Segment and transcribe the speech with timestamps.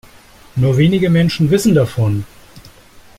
[0.55, 2.25] Nur wenige Menschen wissen davon.